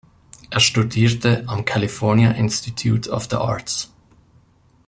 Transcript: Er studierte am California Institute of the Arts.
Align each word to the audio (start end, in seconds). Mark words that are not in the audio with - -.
Er 0.49 0.59
studierte 0.59 1.43
am 1.47 1.63
California 1.63 2.31
Institute 2.31 3.07
of 3.11 3.25
the 3.29 3.35
Arts. 3.35 3.93